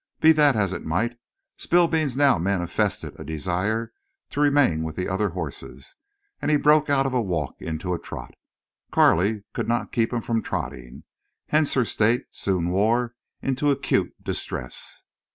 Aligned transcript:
Be 0.19 0.31
that 0.31 0.55
as 0.55 0.73
it 0.73 0.83
might, 0.83 1.15
Spillbeans 1.57 2.17
now 2.17 2.39
manifested 2.39 3.19
a 3.19 3.23
desire 3.23 3.93
to 4.31 4.41
remain 4.41 4.81
with 4.81 4.95
the 4.95 5.07
other 5.07 5.29
horses, 5.29 5.95
and 6.41 6.49
he 6.49 6.57
broke 6.57 6.89
out 6.89 7.05
of 7.05 7.13
a 7.13 7.21
walk 7.21 7.61
into 7.61 7.93
a 7.93 7.99
trot. 7.99 8.33
Carley 8.89 9.43
could 9.53 9.67
not 9.67 9.91
keep 9.91 10.11
him 10.11 10.21
from 10.21 10.41
trotting. 10.41 11.03
Hence 11.49 11.75
her 11.75 11.85
state 11.85 12.23
soon 12.31 12.71
wore 12.71 13.13
into 13.43 13.69
acute 13.69 14.15
distress. 14.23 15.03